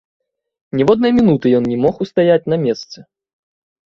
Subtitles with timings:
[0.77, 2.99] Ніводнай мінуты ён не мог устаяць на месцы.